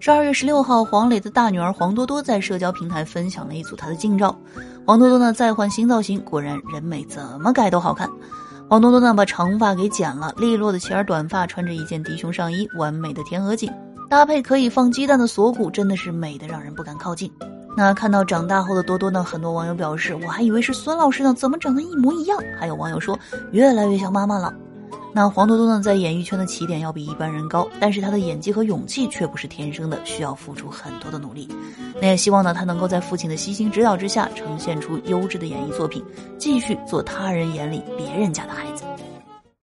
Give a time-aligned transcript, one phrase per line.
[0.00, 4.34] 十二月十六号，黄磊的大女儿黄多多在社交平台分享了一组她的近照。
[4.86, 8.08] 黄多多呢再换新造型，果然人美怎么改都好看。
[8.70, 13.70] 黄多多呢把长发给剪了，利落的齐耳短发，穿着一件低胸上衣，完美的天鹅颈，
[14.08, 17.30] 搭配可以放鸡蛋的锁骨，真的是美的让人不敢靠近。
[17.76, 22.38] 那看到长大后的多多呢，很多网友表示，我还以为是孙老师呢，怎么长得一模一样？
[22.58, 23.18] 还有网友说，
[23.52, 24.54] 越来越像妈妈了。
[25.12, 31.48] 那黄多多呢，在演艺圈的起点要比一般人高，但是他的演技和勇气却不是天生的，需要付出很多的努力。
[32.00, 36.04] 那也希望呢，他能够在父亲的悉心指导之下，呈现出优质的演艺作品，
[36.38, 38.52] 继续做他人眼里别人家的。